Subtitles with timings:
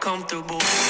[0.00, 0.89] comfortable.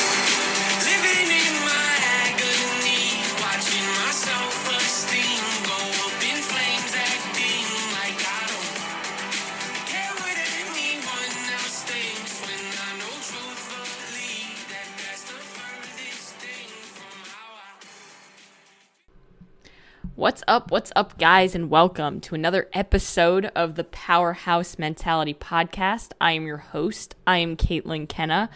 [20.20, 20.70] What's up?
[20.70, 26.12] What's up, guys, and welcome to another episode of the Powerhouse Mentality Podcast.
[26.20, 27.14] I am your host.
[27.26, 28.50] I am Kaitlyn Kenna.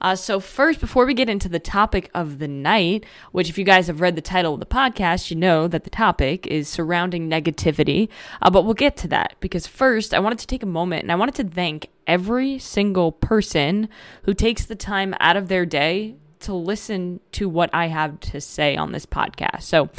[0.00, 3.64] Uh, so, first, before we get into the topic of the night, which, if you
[3.64, 7.28] guys have read the title of the podcast, you know that the topic is surrounding
[7.28, 8.08] negativity.
[8.40, 11.12] Uh, but we'll get to that because, first, I wanted to take a moment and
[11.12, 13.90] I wanted to thank every single person
[14.22, 18.40] who takes the time out of their day to listen to what I have to
[18.40, 19.62] say on this podcast.
[19.62, 19.90] So,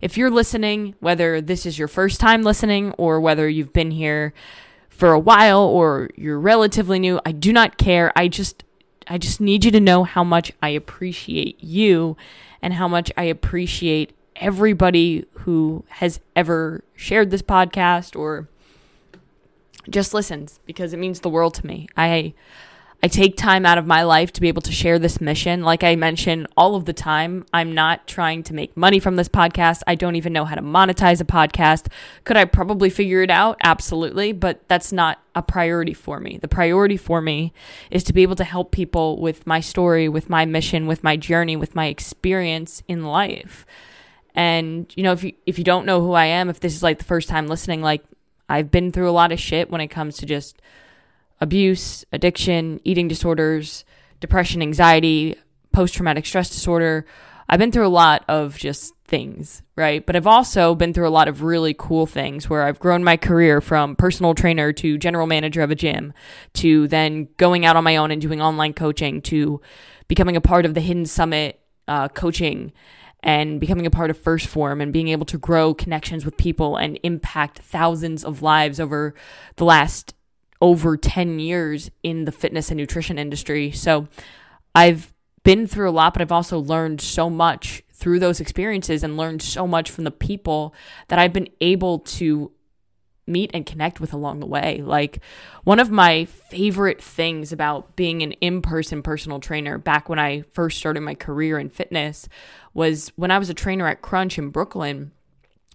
[0.00, 4.32] if you're listening, whether this is your first time listening or whether you've been here
[4.88, 8.12] for a while or you're relatively new, I do not care.
[8.16, 8.64] I just
[9.06, 12.16] I just need you to know how much I appreciate you
[12.62, 18.48] and how much I appreciate everybody who has ever shared this podcast or
[19.88, 21.88] just listens because it means the world to me.
[21.96, 22.34] I
[23.02, 25.62] I take time out of my life to be able to share this mission.
[25.62, 29.28] Like I mentioned all of the time, I'm not trying to make money from this
[29.28, 29.80] podcast.
[29.86, 31.86] I don't even know how to monetize a podcast.
[32.24, 33.56] Could I probably figure it out?
[33.64, 36.36] Absolutely, but that's not a priority for me.
[36.42, 37.54] The priority for me
[37.90, 41.16] is to be able to help people with my story, with my mission, with my
[41.16, 43.64] journey, with my experience in life.
[44.34, 46.82] And you know, if you if you don't know who I am, if this is
[46.82, 48.04] like the first time listening, like
[48.46, 50.60] I've been through a lot of shit when it comes to just
[51.40, 53.84] abuse, addiction, eating disorders,
[54.20, 55.36] depression, anxiety,
[55.72, 57.06] post traumatic stress disorder.
[57.48, 60.04] I've been through a lot of just things, right?
[60.06, 63.16] But I've also been through a lot of really cool things where I've grown my
[63.16, 66.12] career from personal trainer to general manager of a gym
[66.54, 69.60] to then going out on my own and doing online coaching to
[70.06, 72.72] becoming a part of the Hidden Summit uh, coaching
[73.22, 76.76] and becoming a part of 1st Phorm and being able to grow connections with people
[76.76, 79.14] and impact thousands of lives over
[79.56, 80.14] the last
[80.60, 83.70] over 10 years in the fitness and nutrition industry.
[83.70, 84.08] So
[84.74, 89.16] I've been through a lot, but I've also learned so much through those experiences and
[89.16, 90.74] learned so much from the people
[91.08, 92.52] that I've been able to
[93.26, 94.82] meet and connect with along the way.
[94.82, 95.20] Like
[95.64, 100.78] one of my favorite things about being an in-person personal trainer back when I first
[100.78, 102.28] started my career in fitness
[102.74, 105.12] was when I was a trainer at Crunch in Brooklyn.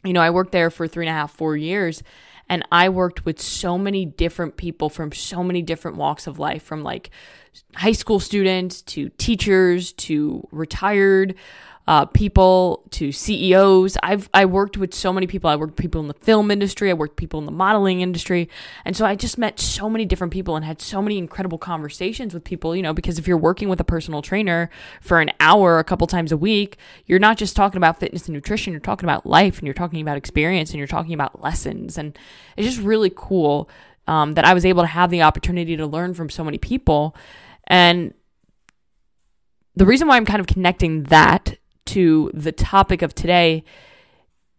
[0.04, 2.04] You know, I worked there for three and a half, four years,
[2.50, 6.64] and I worked with so many different people from so many different walks of life,
[6.64, 7.10] from like
[7.76, 11.36] high school students to teachers to retired
[11.88, 13.98] uh, people to CEOs.
[14.02, 15.50] I've I worked with so many people.
[15.50, 16.90] I worked people in the film industry.
[16.90, 18.50] I worked people in the modeling industry,
[18.84, 22.34] and so I just met so many different people and had so many incredible conversations
[22.34, 22.76] with people.
[22.76, 24.70] You know, because if you're working with a personal trainer
[25.00, 28.34] for an hour a couple times a week, you're not just talking about fitness and
[28.34, 28.74] nutrition.
[28.74, 32.18] You're talking about life, and you're talking about experience, and you're talking about lessons, and
[32.58, 33.70] it's just really cool
[34.08, 37.16] um, that I was able to have the opportunity to learn from so many people,
[37.68, 38.16] and
[39.76, 43.64] the reason why I'm kind of connecting that to the topic of today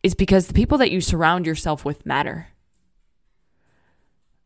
[0.02, 2.48] is because the people that you surround yourself with matter.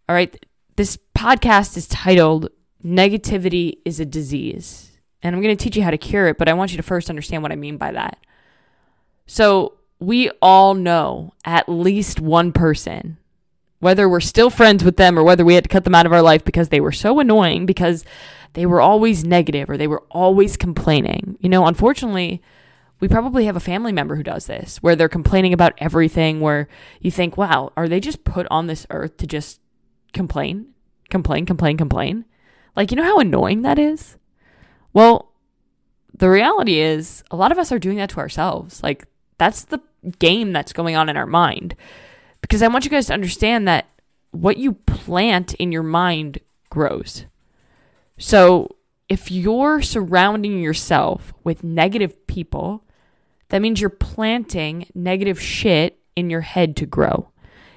[0.09, 0.45] All right.
[0.77, 2.49] This podcast is titled
[2.85, 4.99] Negativity is a Disease.
[5.23, 6.83] And I'm going to teach you how to cure it, but I want you to
[6.83, 8.19] first understand what I mean by that.
[9.27, 13.19] So, we all know at least one person,
[13.81, 16.13] whether we're still friends with them or whether we had to cut them out of
[16.13, 18.05] our life because they were so annoying, because
[18.55, 21.37] they were always negative or they were always complaining.
[21.41, 22.43] You know, unfortunately,
[23.01, 26.69] we probably have a family member who does this, where they're complaining about everything, where
[27.01, 29.61] you think, wow, are they just put on this earth to just
[30.13, 30.67] complain,
[31.09, 32.27] complain, complain, complain?
[32.77, 34.17] Like, you know how annoying that is?
[34.93, 35.33] Well,
[36.15, 38.83] the reality is, a lot of us are doing that to ourselves.
[38.83, 39.07] Like,
[39.39, 39.81] that's the
[40.19, 41.75] game that's going on in our mind.
[42.43, 43.87] Because I want you guys to understand that
[44.31, 46.39] what you plant in your mind
[46.69, 47.25] grows.
[48.19, 48.77] So,
[49.09, 52.85] if you're surrounding yourself with negative people,
[53.51, 57.31] that means you're planting negative shit in your head to grow.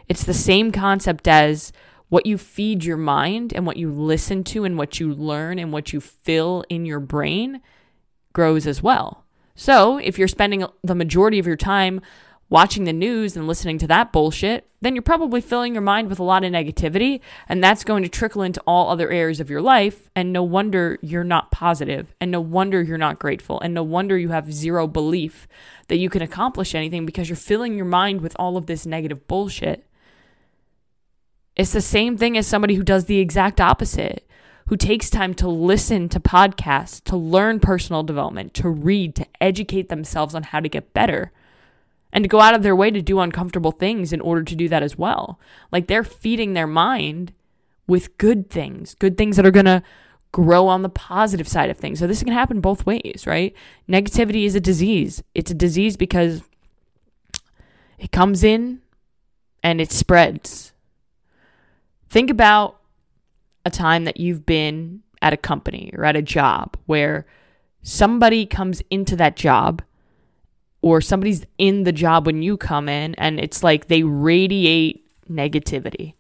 [0.07, 1.71] It's the same concept as
[2.09, 5.73] what you feed your mind and what you listen to and what you learn and
[5.73, 7.61] what you fill in your brain
[8.33, 9.25] grows as well.
[9.55, 12.01] So, if you're spending the majority of your time
[12.53, 16.19] watching the news and listening to that bullshit, then you're probably filling your mind with
[16.19, 17.19] a lot of negativity,
[17.49, 20.11] and that's going to trickle into all other areas of your life.
[20.15, 24.19] And no wonder you're not positive, and no wonder you're not grateful, and no wonder
[24.19, 25.47] you have zero belief
[25.87, 29.27] that you can accomplish anything because you're filling your mind with all of this negative
[29.27, 29.87] bullshit.
[31.55, 34.29] It's the same thing as somebody who does the exact opposite,
[34.67, 39.89] who takes time to listen to podcasts, to learn personal development, to read, to educate
[39.89, 41.31] themselves on how to get better,
[42.13, 44.69] and to go out of their way to do uncomfortable things in order to do
[44.69, 45.39] that as well.
[45.71, 47.33] Like they're feeding their mind
[47.87, 49.83] with good things, good things that are going to
[50.31, 51.99] grow on the positive side of things.
[51.99, 53.53] So this can happen both ways, right?
[53.89, 55.23] Negativity is a disease.
[55.33, 56.43] It's a disease because
[57.97, 58.81] it comes in
[59.63, 60.71] and it spreads.
[62.09, 62.79] Think about
[63.65, 67.25] a time that you've been at a company or at a job where
[67.81, 69.81] somebody comes into that job
[70.83, 76.13] or somebody's in the job when you come in and it's like they radiate negativity.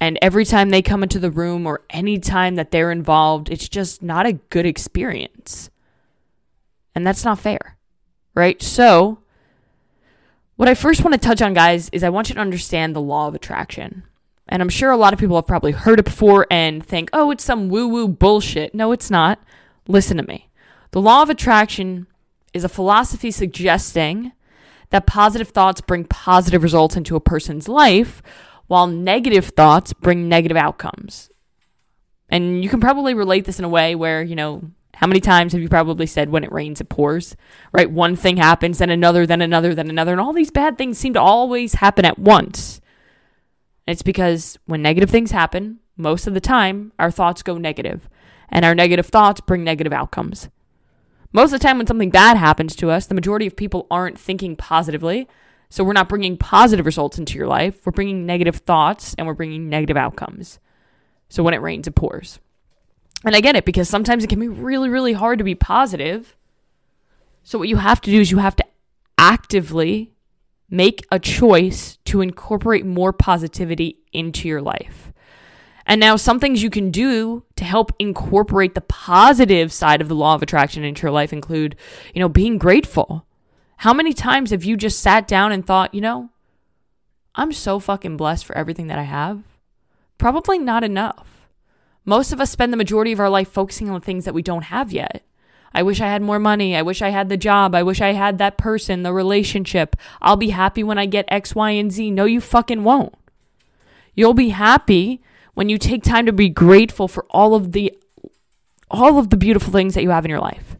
[0.00, 3.68] And every time they come into the room or any time that they're involved, it's
[3.68, 5.68] just not a good experience.
[6.94, 7.76] And that's not fair,
[8.34, 8.60] right?
[8.62, 9.18] So,
[10.56, 13.02] what I first want to touch on, guys, is I want you to understand the
[13.02, 14.04] law of attraction.
[14.48, 17.30] And I'm sure a lot of people have probably heard it before and think, oh,
[17.30, 18.74] it's some woo woo bullshit.
[18.74, 19.38] No, it's not.
[19.86, 20.48] Listen to me.
[20.92, 22.06] The law of attraction
[22.52, 24.32] is a philosophy suggesting
[24.90, 28.22] that positive thoughts bring positive results into a person's life,
[28.66, 31.30] while negative thoughts bring negative outcomes.
[32.28, 34.62] And you can probably relate this in a way where, you know,
[34.94, 37.34] how many times have you probably said when it rains, it pours,
[37.72, 37.90] right?
[37.90, 41.14] One thing happens, then another, then another, then another, and all these bad things seem
[41.14, 42.80] to always happen at once.
[43.86, 48.08] It's because when negative things happen, most of the time, our thoughts go negative,
[48.50, 50.48] and our negative thoughts bring negative outcomes.
[51.32, 54.18] Most of the time, when something bad happens to us, the majority of people aren't
[54.18, 55.28] thinking positively.
[55.68, 57.86] So we're not bringing positive results into your life.
[57.86, 60.58] We're bringing negative thoughts and we're bringing negative outcomes.
[61.28, 62.40] So when it rains, it pours.
[63.24, 66.36] And I get it because sometimes it can be really, really hard to be positive.
[67.44, 68.64] So what you have to do is you have to
[69.16, 70.12] actively
[70.68, 75.12] make a choice to incorporate more positivity into your life.
[75.90, 80.14] And now, some things you can do to help incorporate the positive side of the
[80.14, 81.74] law of attraction into your life include,
[82.14, 83.26] you know, being grateful.
[83.78, 86.30] How many times have you just sat down and thought, you know,
[87.34, 89.42] I'm so fucking blessed for everything that I have?
[90.16, 91.48] Probably not enough.
[92.04, 94.42] Most of us spend the majority of our life focusing on the things that we
[94.42, 95.24] don't have yet.
[95.74, 96.76] I wish I had more money.
[96.76, 97.74] I wish I had the job.
[97.74, 99.96] I wish I had that person, the relationship.
[100.22, 102.12] I'll be happy when I get X, Y, and Z.
[102.12, 103.16] No, you fucking won't.
[104.14, 105.20] You'll be happy
[105.54, 107.96] when you take time to be grateful for all of the
[108.90, 110.76] all of the beautiful things that you have in your life.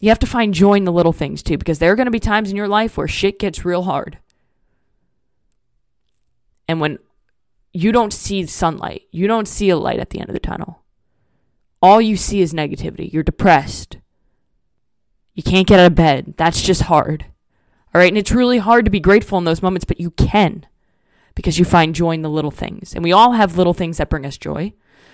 [0.00, 2.10] You have to find joy in the little things too because there are going to
[2.10, 4.18] be times in your life where shit gets real hard.
[6.68, 6.98] And when
[7.72, 10.84] you don't see sunlight, you don't see a light at the end of the tunnel
[11.84, 13.12] all you see is negativity.
[13.12, 13.98] You're depressed.
[15.34, 16.32] You can't get out of bed.
[16.38, 17.26] That's just hard.
[17.94, 18.08] All right.
[18.08, 20.66] And it's really hard to be grateful in those moments, but you can
[21.34, 22.94] because you find joy in the little things.
[22.94, 24.72] And we all have little things that bring us joy.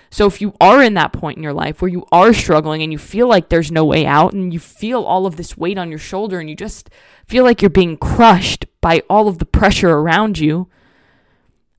[0.09, 2.91] So if you are in that point in your life where you are struggling and
[2.91, 5.89] you feel like there's no way out and you feel all of this weight on
[5.89, 6.89] your shoulder and you just
[7.25, 10.67] feel like you're being crushed by all of the pressure around you,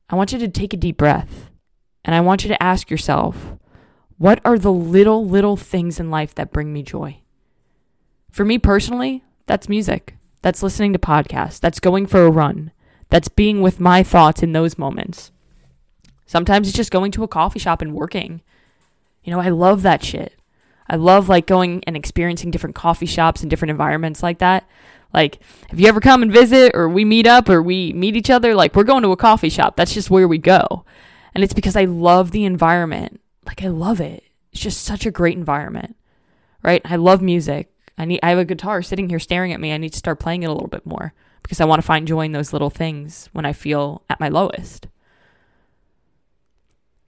[0.09, 1.51] I want you to take a deep breath
[2.05, 3.59] and I want you to ask yourself,
[4.17, 7.19] what are the little, little things in life that bring me joy?
[8.31, 10.17] For me personally, that's music.
[10.41, 11.61] That's listening to podcasts.
[11.61, 12.73] That's going for a run.
[13.13, 15.33] That's being with my thoughts in those moments.
[16.25, 18.41] Sometimes it's just going to a coffee shop and working.
[19.23, 20.35] You know, I love that shit.
[20.89, 24.67] I love like going and experiencing different coffee shops and different environments like that.
[25.13, 28.31] Like, if you ever come and visit or we meet up or we meet each
[28.31, 29.77] other, like we're going to a coffee shop.
[29.77, 30.87] That's just where we go.
[31.35, 34.25] And it's because I love the environment like I love it.
[34.55, 35.97] It's just such a great environment.
[36.63, 36.81] Right?
[36.87, 37.71] I love music.
[37.99, 39.71] I need I have a guitar sitting here staring at me.
[39.71, 42.07] I need to start playing it a little bit more because I want to find
[42.07, 44.89] joy in those little things when I feel at my lowest.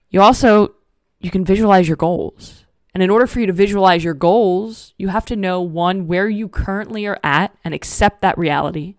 [0.09, 0.75] You also
[1.19, 2.65] you can visualize your goals.
[2.93, 6.29] And in order for you to visualize your goals, you have to know one where
[6.29, 8.95] you currently are at and accept that reality.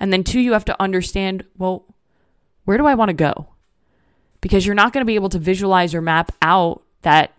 [0.00, 1.84] And then two, you have to understand, well,
[2.64, 3.50] where do I want to go?
[4.40, 7.32] because you're not going to be able to visualize or map out that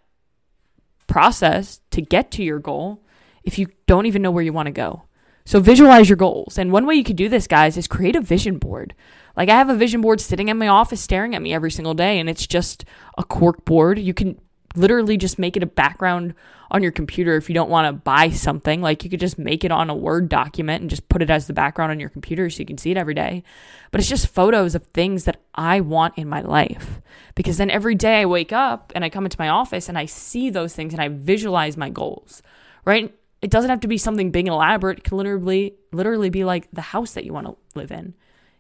[1.08, 3.02] process to get to your goal
[3.44, 5.04] if you don't even know where you want to go.
[5.46, 6.58] So visualize your goals.
[6.58, 8.94] And one way you could do this, guys, is create a vision board.
[9.36, 11.94] Like I have a vision board sitting in my office staring at me every single
[11.94, 12.86] day, and it's just
[13.18, 13.98] a cork board.
[13.98, 14.40] You can
[14.76, 16.36] literally just make it a background
[16.72, 18.82] on your computer if you don't want to buy something.
[18.82, 21.48] Like you could just make it on a Word document and just put it as
[21.48, 23.44] the background on your computer so you can see it every day.
[23.92, 27.02] But it's just photos of things that I want in my life.
[27.36, 30.06] Because then every day I wake up and I come into my office and I
[30.06, 32.42] see those things and I visualize my goals,
[32.86, 33.14] right?
[33.42, 35.00] It doesn't have to be something big and elaborate.
[35.00, 38.14] It can literally literally be like the house that you want to live in.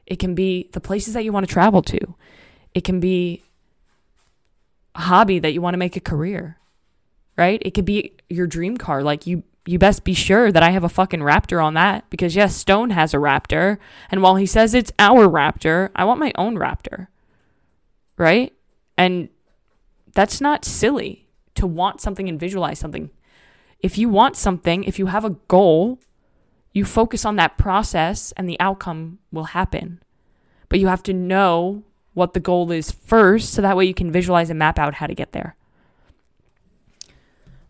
[0.05, 1.99] It can be the places that you want to travel to.
[2.73, 3.43] It can be
[4.95, 6.57] a hobby that you want to make a career,
[7.37, 7.61] right?
[7.63, 9.03] It could be your dream car.
[9.03, 12.35] Like you, you best be sure that I have a fucking Raptor on that because
[12.35, 13.77] yes, Stone has a Raptor,
[14.09, 17.07] and while he says it's our Raptor, I want my own Raptor,
[18.17, 18.53] right?
[18.97, 19.29] And
[20.13, 23.11] that's not silly to want something and visualize something.
[23.81, 25.99] If you want something, if you have a goal,
[26.73, 30.01] you focus on that process and the outcome will happen.
[30.67, 31.83] But you have to know
[32.13, 35.07] what the goal is first so that way you can visualize and map out how
[35.07, 35.55] to get there.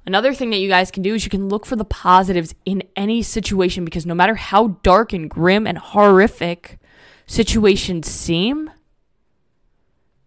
[0.05, 2.81] Another thing that you guys can do is you can look for the positives in
[2.95, 6.79] any situation because no matter how dark and grim and horrific
[7.27, 8.71] situations seem,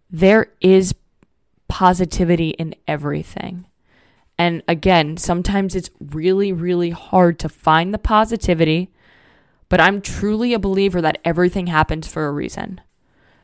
[0.09, 0.95] there is
[1.67, 3.65] positivity in everything.
[4.43, 8.91] And again, sometimes it's really, really hard to find the positivity,
[9.69, 12.81] but I'm truly a believer that everything happens for a reason.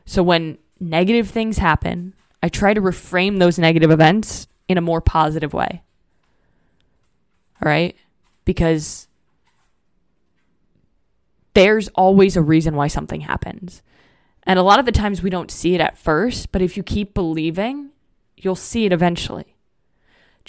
[0.04, 5.00] So when negative things happen, I try to reframe those negative events in a more
[5.00, 5.82] positive way.
[7.62, 7.96] All right?
[8.44, 9.08] Because
[11.54, 13.82] there's always a reason why something happens.
[14.42, 16.82] And a lot of the times we don't see it at first, but if you
[16.82, 17.88] keep believing,
[18.36, 19.56] you'll see it eventually.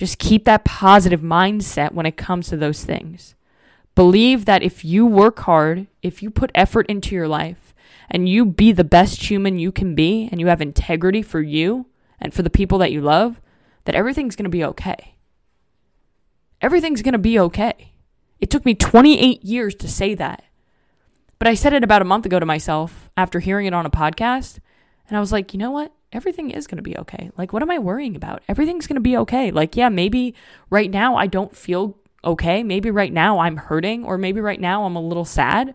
[0.02, 3.36] Just keep that positive mindset when it comes to those things.
[3.94, 7.76] Believe that if you work hard, if you put effort into your life,
[8.10, 11.86] and you be the best human you can be and you have integrity for you
[12.20, 13.40] and for the people that you love,
[13.84, 15.14] that everything's to be okay.
[16.62, 17.92] Everything's to be okay.
[18.40, 20.44] It took me 28 years to say that.
[21.38, 23.92] But I said it about a month ago to myself after hearing it on a
[23.92, 24.58] podcast.
[25.08, 25.94] And I was like, you know what?
[26.14, 27.32] Everything is going to be okay.
[27.38, 28.44] Like, what am I worrying about?
[28.50, 29.52] Everything's going to be okay.
[29.52, 30.36] Like, yeah, maybe
[30.70, 32.64] right now I don't feel okay.
[32.64, 35.74] Maybe right now I'm hurting, or maybe right now I'm a little sad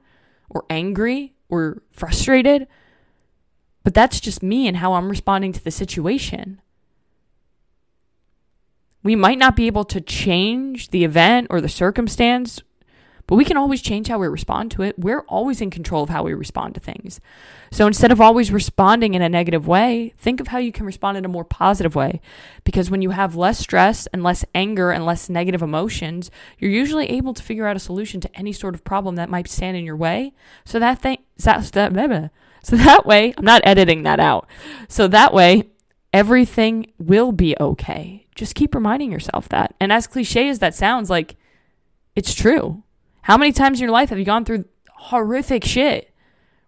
[0.51, 2.67] or angry or frustrated,
[3.83, 6.61] but that's just me and how I'm responding to the situation.
[9.03, 12.61] We might not be able to change the event or the circumstance
[13.27, 14.99] but we can always change how we respond to it.
[14.99, 17.21] We're always in control of how we respond to things.
[17.73, 21.19] So instead of always responding in a negative way, think of how you can respond
[21.19, 22.21] in a more positive way.
[22.65, 27.11] Because when you have less stress and less anger and less negative emotions, you're usually
[27.11, 29.85] able to figure out a solution to any sort of problem that might stand in
[29.85, 30.33] your way.
[30.65, 31.65] So that thing, that,
[32.63, 34.49] so that way, I'm not editing that out.
[34.89, 35.71] So that way,
[36.13, 38.27] everything will be okay.
[38.35, 39.75] Just keep reminding yourself that.
[39.81, 41.37] And as cliche as that sounds, like
[42.15, 42.83] it's true.
[43.27, 46.15] How many times in your life have you gone through horrific shit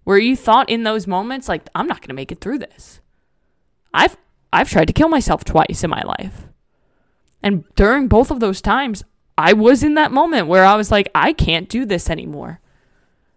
[0.03, 3.01] where you thought in those moments like I'm not going to make it through this?
[3.95, 4.17] I've
[4.53, 6.49] I've tried to kill myself twice in my life.
[7.45, 9.05] And during both of those times,
[9.37, 12.61] I was in that moment where I was like I can't do this anymore.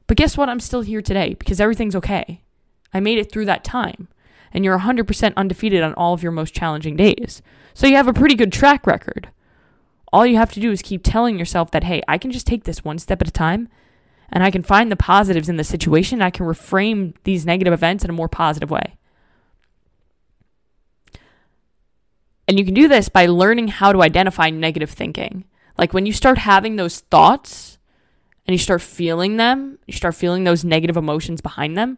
[0.08, 0.50] But guess what?
[0.50, 2.42] I'm still here today because everything's okay.
[2.92, 4.08] I made it through that time.
[4.51, 7.44] And you're 100% undefeated on all of your most challenging days.
[7.75, 9.30] So you have a pretty good track record.
[10.13, 12.65] All you have to do is keep telling yourself that, hey, I can just take
[12.65, 13.70] this one step at a time
[14.30, 16.22] and I can find the positives in the situation.
[16.22, 18.98] I can reframe these negative events in a more positive way.
[22.48, 25.46] And you can do this by learning how to identify negative thinking.
[25.77, 27.77] Like when you start having those thoughts
[28.46, 31.98] and you start feeling them, you start feeling those negative emotions behind them,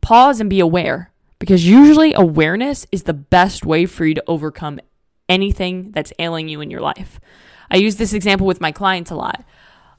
[0.00, 4.80] pause and be aware because usually awareness is the best way for you to overcome
[5.28, 7.20] anything that's ailing you in your life.
[7.70, 9.44] I use this example with my clients a lot.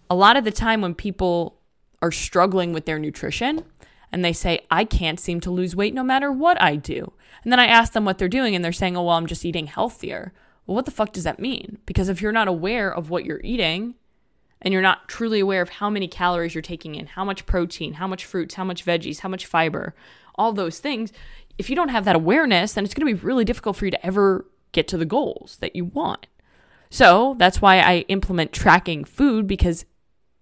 [0.10, 1.60] A lot of the time, when people
[2.02, 3.64] are struggling with their nutrition
[4.12, 7.12] and they say, I can't seem to lose weight no matter what I do.
[7.44, 9.44] And then I ask them what they're doing and they're saying, oh, well, I'm just
[9.44, 10.34] eating healthier.
[10.66, 11.80] Well, what the fuck does that mean?
[11.86, 13.96] Because if you're not aware of what you're eating,
[14.62, 17.94] and you're not truly aware of how many calories you're taking in, how much protein,
[17.94, 19.94] how much fruits, how much veggies, how much fiber,
[20.36, 21.12] all those things,
[21.58, 23.92] if you don't have that awareness, then it's going to be really difficult for you
[23.92, 24.46] to ever
[24.78, 26.28] get to the goals that you want.
[26.92, 29.86] So that's why I implement tracking food because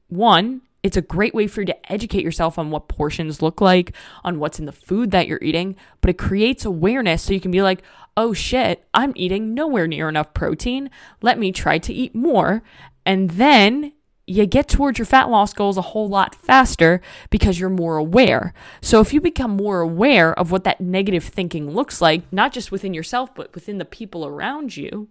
[0.09, 3.95] one, it's a great way for you to educate yourself on what portions look like,
[4.23, 7.49] on what's in the food that you're eating, but it creates awareness so you can
[7.49, 7.81] be like,
[8.17, 10.91] oh shit, I'm eating nowhere near enough protein.
[11.21, 12.61] Let me try to eat more.
[13.05, 13.93] And then
[14.27, 18.53] you get towards your fat loss goals a whole lot faster because you're more aware.
[18.81, 22.71] So if you become more aware of what that negative thinking looks like, not just
[22.71, 25.09] within yourself, but within the people around you,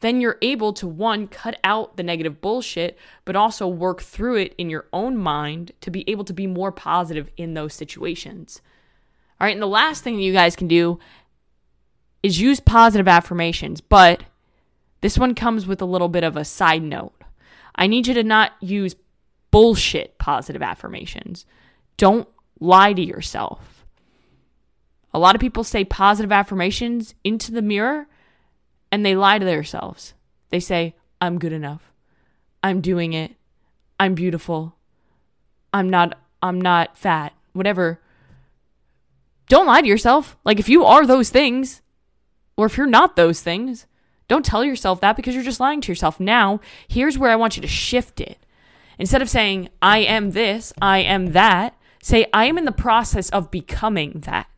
[0.00, 4.54] then you're able to one, cut out the negative bullshit, but also work through it
[4.56, 8.60] in your own mind to be able to be more positive in those situations.
[9.40, 10.98] All right, and the last thing that you guys can do
[12.22, 14.24] is use positive affirmations, but
[15.00, 17.12] this one comes with a little bit of a side note.
[17.78, 18.96] I need you to not use
[19.52, 21.46] bullshit positive affirmations.
[21.96, 22.28] Don't
[22.60, 23.86] lie to yourself.
[25.14, 28.08] A lot of people say positive affirmations into the mirror
[28.90, 30.14] and they lie to themselves.
[30.50, 31.92] They say, I'm good enough.
[32.62, 33.36] I'm doing it.
[34.00, 34.76] I'm beautiful.
[35.72, 37.32] I'm not I'm not fat.
[37.52, 38.00] Whatever.
[39.48, 40.36] Don't lie to yourself.
[40.44, 41.80] Like if you are those things
[42.56, 43.86] or if you're not those things,
[44.28, 46.20] don't tell yourself that because you're just lying to yourself.
[46.20, 48.38] Now, here's where I want you to shift it.
[48.98, 53.30] Instead of saying I am this, I am that, say I am in the process
[53.30, 54.48] of becoming that.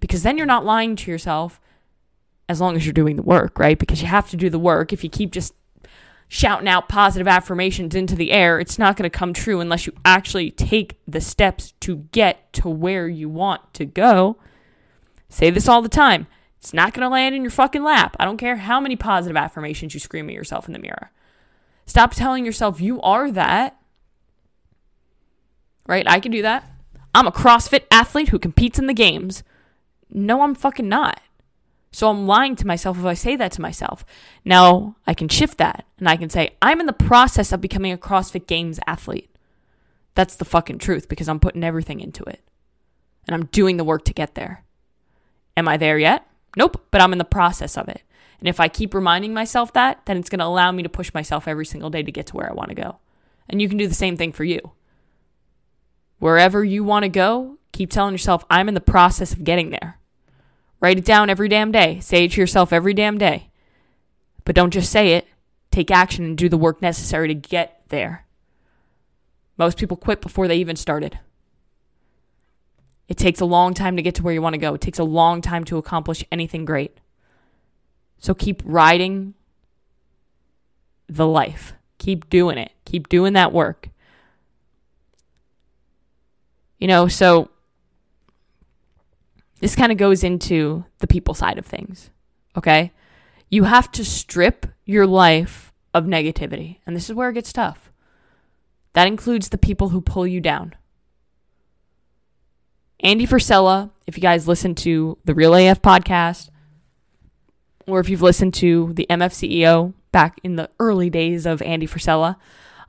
[0.00, 1.60] Because then you're not lying to yourself
[2.48, 3.78] as long as you're doing the work, right?
[3.78, 4.92] Because you have to do the work.
[4.92, 5.54] If you keep just
[6.28, 9.92] shouting out positive affirmations into the air, it's not going to come true unless you
[10.04, 14.36] actually take the steps to get to where you want to go.
[15.28, 16.26] Say this all the time.
[16.60, 18.16] It's not going to land in your fucking lap.
[18.18, 21.10] I don't care how many positive affirmations you scream at yourself in the mirror.
[21.86, 23.76] Stop telling yourself you are that.
[25.86, 26.08] Right?
[26.08, 26.70] I can do that.
[27.14, 29.42] I'm a CrossFit athlete who competes in the games.
[30.10, 31.20] No, I'm fucking not.
[31.90, 34.04] So I'm lying to myself if I say that to myself.
[34.44, 37.92] Now I can shift that and I can say, I'm in the process of becoming
[37.92, 39.34] a CrossFit Games athlete.
[40.14, 42.42] That's the fucking truth because I'm putting everything into it
[43.26, 44.64] and I'm doing the work to get there.
[45.56, 46.27] Am I there yet?
[46.56, 48.02] Nope, but I'm in the process of it.
[48.40, 51.12] And if I keep reminding myself that, then it's going to allow me to push
[51.12, 52.98] myself every single day to get to where I want to go.
[53.48, 54.72] And you can do the same thing for you.
[56.18, 59.98] Wherever you want to go, keep telling yourself, I'm in the process of getting there.
[60.80, 61.98] Write it down every damn day.
[62.00, 63.50] Say it to yourself every damn day.
[64.44, 65.26] But don't just say it.
[65.70, 68.26] Take action and do the work necessary to get there.
[69.56, 71.18] Most people quit before they even started.
[73.08, 74.74] It takes a long time to get to where you want to go.
[74.74, 76.98] It takes a long time to accomplish anything great.
[78.18, 79.34] So keep riding
[81.08, 81.72] the life.
[81.96, 82.72] Keep doing it.
[82.84, 83.88] Keep doing that work.
[86.78, 87.50] You know, so
[89.60, 92.10] this kind of goes into the people side of things.
[92.56, 92.92] Okay?
[93.48, 96.78] You have to strip your life of negativity.
[96.86, 97.90] And this is where it gets tough.
[98.92, 100.74] That includes the people who pull you down.
[103.00, 106.50] Andy Frisella, if you guys listen to the Real AF podcast,
[107.86, 111.86] or if you've listened to the MF CEO back in the early days of Andy
[111.86, 112.36] Frisella,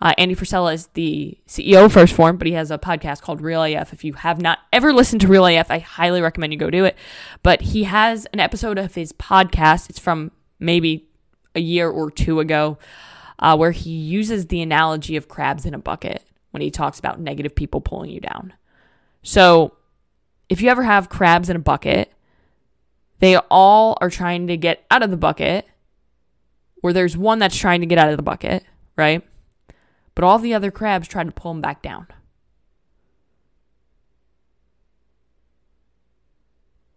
[0.02, 3.42] uh, Andy Frisella is the CEO of 1st Phorm, but he has a podcast called
[3.42, 3.92] Real AF.
[3.94, 6.86] If you have not ever listened to Real AF, I highly recommend you go do
[6.86, 6.98] it.
[7.44, 9.90] But he has an episode of his podcast.
[9.90, 11.08] It's from maybe
[11.54, 12.78] a year or two ago,
[13.40, 17.20] uh, where he uses the analogy of crabs in a bucket when he talks about
[17.20, 18.54] negative people pulling you down.
[19.22, 19.74] So,
[20.50, 22.12] if you ever have crabs in a bucket,
[23.20, 25.68] they all are trying to get out of the bucket,
[26.82, 28.64] or there's one that's trying to get out of the bucket,
[28.98, 29.24] right?
[30.16, 32.08] But all the other crabs try to pull him back down.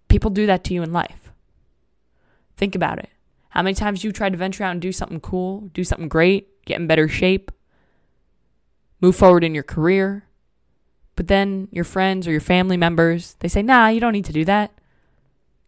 [0.08, 1.32] People do that to you in life.
[2.56, 3.10] Think about it.
[3.50, 6.64] How many times you tried to venture out and do something cool, do something great,
[6.64, 7.50] get in better shape,
[9.00, 10.26] move forward in your career,
[11.16, 14.32] but then your friends or your family members, they say, nah, you don't need to
[14.32, 14.72] do that.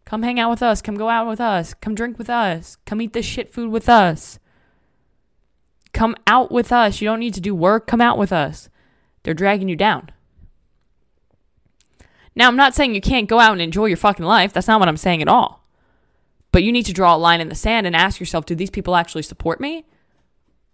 [0.05, 0.81] Come hang out with us.
[0.81, 1.73] Come go out with us.
[1.73, 2.77] Come drink with us.
[2.85, 4.39] Come eat this shit food with us.
[5.93, 7.01] Come out with us.
[7.01, 7.87] You don't need to do work.
[7.87, 8.69] Come out with us.
[9.23, 10.11] They're dragging you down.
[12.35, 14.51] Now, I'm not saying you can't go out and enjoy your fucking life.
[14.53, 15.65] That's not what I'm saying at all.
[16.51, 18.69] But you need to draw a line in the sand and ask yourself do these
[18.69, 19.85] people actually support me?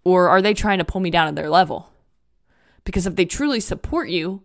[0.04, 1.90] Or are they trying to pull me down to their level?
[2.84, 4.42] Because if they truly support you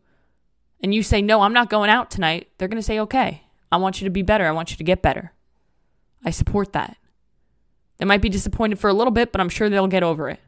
[0.81, 3.77] and you say, no, I'm not going out tonight, they're going to say, okay, I
[3.77, 4.45] want you to be better.
[4.45, 5.33] I want you to get better.
[6.23, 6.97] I support that.
[7.97, 10.39] They might be disappointed for a little bit, but I'm sure they'll get over it.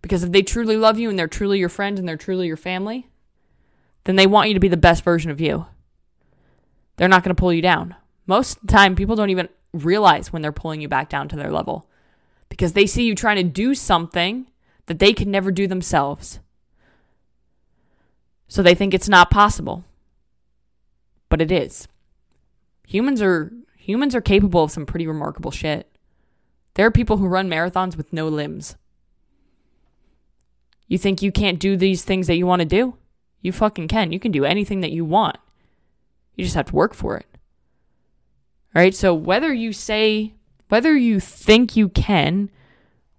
[0.00, 2.56] Because if they truly love you and they're truly your friend and they're truly your
[2.56, 3.08] family,
[4.04, 5.66] then they want you to be the best version of you.
[6.96, 7.96] They're not going to pull you down.
[8.26, 11.36] Most of the time, people don't even realize when they're pulling you back down to
[11.36, 11.88] their level
[12.48, 14.48] because they see you trying to do something
[14.86, 16.40] that they can never do themselves.
[18.48, 19.84] So they think it's not possible.
[21.28, 21.86] But it is.
[22.86, 25.86] Humans are humans are capable of some pretty remarkable shit.
[26.74, 28.76] There are people who run marathons with no limbs.
[30.86, 32.96] You think you can't do these things that you want to do?
[33.42, 34.10] You fucking can.
[34.10, 35.36] You can do anything that you want.
[36.34, 37.26] You just have to work for it.
[38.74, 38.94] All right?
[38.94, 40.32] So whether you say
[40.68, 42.50] whether you think you can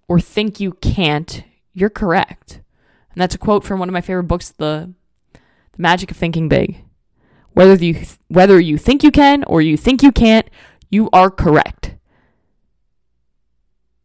[0.08, 2.60] or think you can't, you're correct.
[3.12, 4.92] And that's a quote from one of my favorite books, The
[5.80, 6.84] Magic of Thinking Big.
[7.52, 10.48] Whether you whether you think you can or you think you can't,
[10.90, 11.96] you are correct.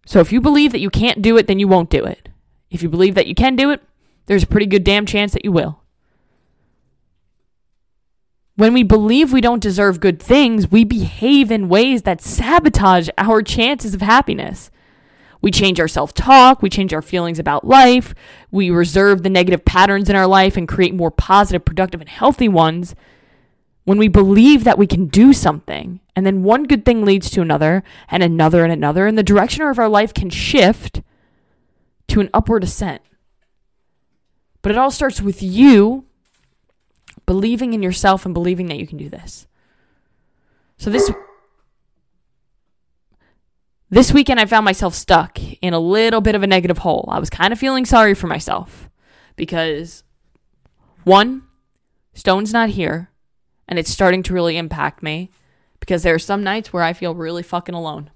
[0.06, 2.30] So if you believe that you can't do it, then you won't do it.
[2.70, 3.82] If you believe that you can do it,
[4.26, 5.82] there's a pretty good damn chance that you will.
[8.56, 13.42] When we believe we don't deserve good things, we behave in ways that sabotage our
[13.42, 14.72] chances of happiness.
[15.46, 18.16] We change our self talk, we change our feelings about life,
[18.50, 22.50] we reserve the negative patterns in our life and create more positive, productive, and healthy
[22.50, 22.96] ones
[23.84, 26.00] when we believe that we can do something.
[26.16, 29.62] And then one good thing leads to another, and another, and another, and the direction
[29.62, 31.04] of our life can shift
[32.08, 33.04] to an upward ascent.
[34.64, 36.06] But it all starts with you
[37.28, 39.46] believing in yourself and believing that you can do this.
[40.80, 41.12] So this
[43.90, 47.08] this weekend I found myself stuck in a little bit of a negative hole.
[47.12, 48.90] I was kind of feeling sorry for myself
[49.36, 50.04] because
[51.04, 51.44] one,
[52.14, 53.12] Stone's not here
[53.68, 55.30] and it's starting to really impact me
[55.80, 58.10] because there are some nights where I feel really fucking alone.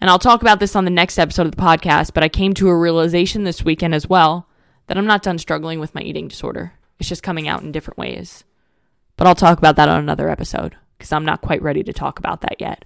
[0.00, 2.52] And I'll talk about this on the next episode of the podcast, but I came
[2.54, 4.48] to a realization this weekend as well
[4.86, 6.74] that I'm not done struggling with my eating disorder.
[6.98, 8.44] It's just coming out in different ways.
[9.16, 12.18] But I'll talk about that on another episode because I'm not quite ready to talk
[12.18, 12.84] about that yet.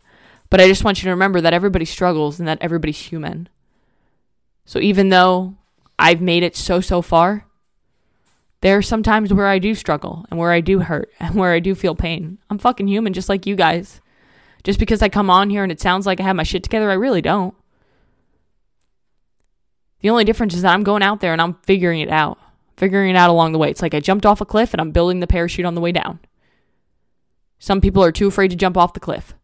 [0.49, 3.49] But I just want you to remember that everybody struggles and that everybody's human.
[4.65, 5.57] So even though
[5.99, 7.47] I've made it so, so far,
[8.61, 11.53] there are some times where I do struggle and where I do hurt and where
[11.53, 12.39] I do feel pain.
[12.51, 14.01] I'm fucking human just like you guys.
[14.63, 16.91] Just because I come on here and it sounds like I have my shit together,
[16.91, 17.55] I really don't.
[20.01, 22.39] The only difference is that I'm going out there and I'm figuring it out,
[22.77, 23.71] figuring it out along the way.
[23.71, 25.93] It's like I jumped off a cliff and I'm building the parachute on the way
[25.93, 26.21] down.
[27.61, 29.35] Some people are too afraid to jump off the cliff.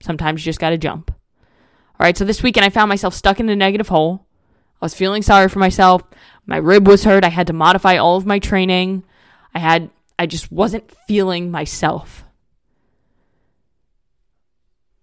[0.00, 1.10] Sometimes you just got to jump.
[1.10, 4.24] All right, so this weekend I found myself stuck in a negative hole.
[4.80, 6.02] I was feeling sorry for myself.
[6.46, 7.24] My rib was hurt.
[7.24, 9.04] I had to modify all of my training.
[9.54, 12.24] I had I just wasn't feeling myself.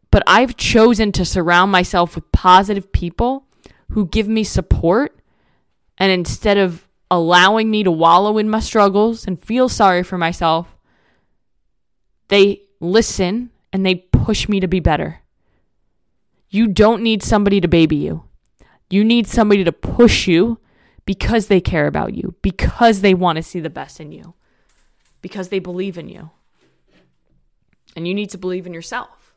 [0.10, 3.46] But I've chosen to surround myself with positive people
[3.90, 5.20] who give me support
[5.98, 10.77] and instead of allowing me to wallow in my struggles and feel sorry for myself,
[12.30, 15.22] they listen and they push me to be better.
[16.50, 18.24] You don't need somebody to baby you.
[18.90, 20.60] You need somebody to push you
[21.06, 24.34] because they care about you, because they want to see the best in you,
[25.22, 26.32] because they believe in you.
[27.96, 29.34] And you need to believe in yourself.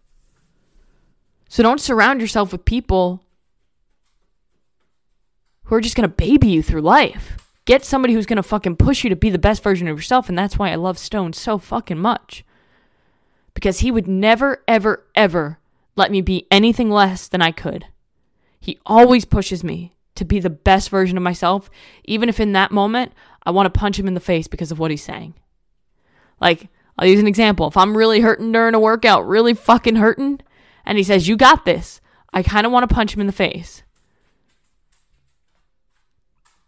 [1.49, 3.25] So don't surround yourself with people
[5.65, 7.39] who are just going to baby you through life.
[7.65, 10.29] Get somebody who's going to fucking push you to be the best version of yourself.
[10.29, 12.45] And that's why I love Stone so fucking much.
[13.61, 15.59] Because he would never, ever, ever
[15.95, 17.85] let me be anything less than I could.
[18.59, 21.69] He always pushes me to be the best version of myself,
[22.05, 23.13] even if in that moment
[23.45, 25.35] I want to punch him in the face because of what he's saying.
[26.41, 27.69] Like, I'll use an example.
[27.69, 30.41] If I'm really hurting during a workout, really fucking hurting,
[30.87, 32.01] and he says, You got this,
[32.33, 33.83] I kind of want to punch him in the face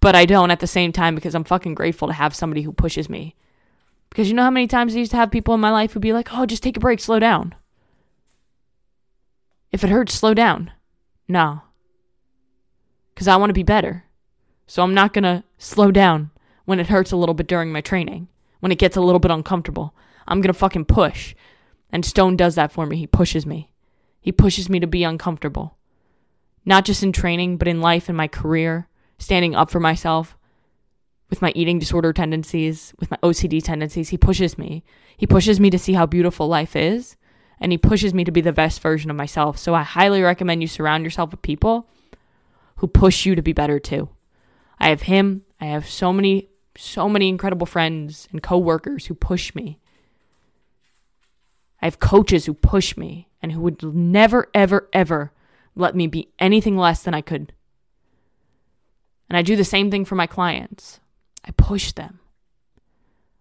[0.02, 2.72] but I don't at the same time because I'm fucking grateful to have somebody who
[2.72, 3.36] pushes me.
[4.12, 6.02] Because you know how many times I used to have people in my life who'd
[6.02, 7.54] be like, oh, just take a break, slow down.
[9.70, 10.70] If it hurts, slow down.
[11.28, 11.62] No.
[13.14, 14.04] Because I want to be better.
[14.66, 16.30] So I'm not going to slow down
[16.66, 18.28] when it hurts a little bit during my training,
[18.60, 19.94] when it gets a little bit uncomfortable.
[20.28, 21.34] I'm going to fucking push.
[21.90, 22.98] And Stone does that for me.
[22.98, 23.70] He pushes me.
[24.20, 25.78] He pushes me to be uncomfortable.
[26.66, 30.36] Not just in training, but in life and my career standing up for myself
[31.32, 34.10] with my eating disorder tendencies, with my OCD tendencies.
[34.10, 34.84] He pushes me.
[35.16, 37.16] He pushes me to see how beautiful life is,
[37.58, 39.56] and he pushes me to be the best version of myself.
[39.56, 41.88] So I highly recommend you surround yourself with people
[42.76, 44.10] who push you to be better too.
[44.78, 45.46] I have him.
[45.58, 49.78] I have so many so many incredible friends and coworkers who push me.
[51.80, 55.32] I have coaches who push me and who would never ever ever
[55.74, 57.54] let me be anything less than I could
[59.32, 61.00] and I do the same thing for my clients.
[61.44, 62.20] I push them.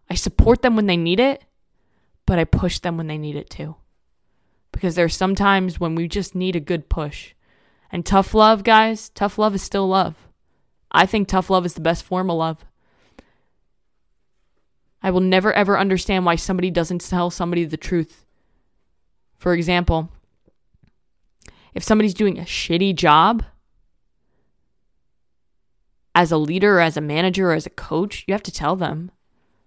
[0.10, 1.44] I support them when they need it,
[2.26, 3.76] but I push them when they need it too.
[4.72, 7.34] Because there there's sometimes when we just need a good push.
[7.92, 10.28] And tough love, guys, tough love is still love.
[10.92, 12.66] I think tough love is the best form of love.
[15.04, 18.26] I will never ever understand why somebody doesn't tell somebody the truth.
[19.38, 20.10] For example,
[21.74, 23.44] if somebody's doing a shitty job,
[26.13, 29.12] as a leader, as a manager, as a coach, you have to tell them.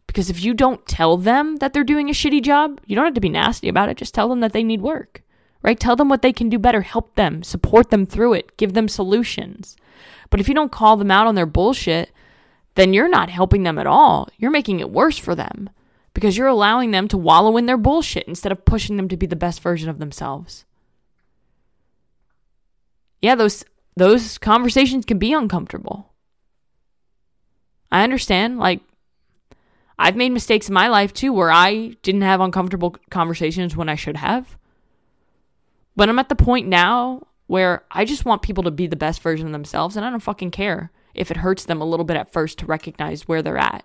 [0.07, 3.15] Because if you don't tell them that they're doing a shitty job, you don't have
[3.15, 3.97] to be nasty about it.
[3.97, 5.23] Just tell them that they need work,
[5.63, 5.79] right?
[5.79, 8.89] Tell them what they can do better, help them, support them through it, give them
[8.89, 9.77] solutions.
[10.31, 12.13] But if you don't call them out on their bullshit,
[12.75, 14.29] then you're not helping them at all.
[14.37, 15.71] You're making it worse for them
[16.13, 19.27] because you're allowing them to wallow in their bullshit instead of pushing them to be
[19.27, 20.65] the best version of themselves.
[23.21, 23.65] Yeah, those
[23.97, 26.14] those conversations can be uncomfortable.
[27.91, 28.59] I understand.
[28.59, 28.81] Like,
[29.99, 33.95] I've made mistakes in my life too where I didn't have uncomfortable conversations when I
[33.95, 34.57] should have.
[35.97, 39.23] But I'm at the point now where I just want people to be the best
[39.23, 42.17] version of themselves and I don't fucking care if it hurts them a little bit
[42.17, 43.85] at first to recognize where they're at.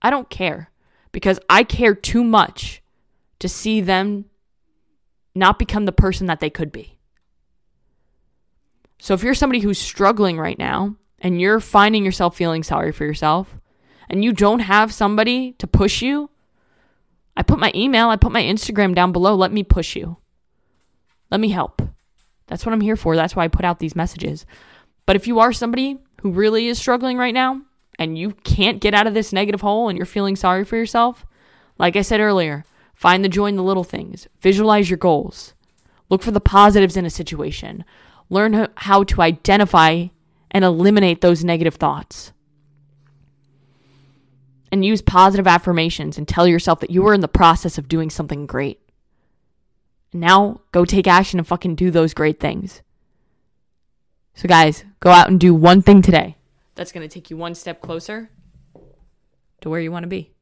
[0.00, 0.70] I don't care
[1.10, 2.82] because I care too much
[3.40, 4.26] to see them
[5.34, 6.98] not become the person that they could be.
[9.00, 13.04] So if you're somebody who's struggling right now and you're finding yourself feeling sorry for
[13.04, 13.56] yourself
[14.08, 16.30] and you don't have somebody to push you,
[17.36, 19.34] I put my email, I put my Instagram down below.
[19.34, 20.16] Let me push you.
[21.30, 21.82] Let me help.
[22.46, 23.14] That's what I'm here for.
[23.14, 24.46] That's why I put out these messages.
[25.06, 27.62] But if you are somebody who really is struggling right now
[27.98, 31.24] and you can't get out of this negative hole and you're feeling sorry for yourself,
[31.78, 35.54] like I said earlier, find the joy in the little things, visualize your goals,
[36.08, 37.84] look for the positives in a situation,
[38.30, 40.08] learn how to identify
[40.50, 42.32] and eliminate those negative thoughts.
[44.70, 48.10] And use positive affirmations and tell yourself that you are in the process of doing
[48.10, 48.80] something great.
[50.12, 52.82] Now go take action and fucking do those great things.
[54.34, 56.36] So, guys, go out and do one thing today
[56.78, 58.30] that's going to take you one step closer
[59.60, 60.32] to where you want to be.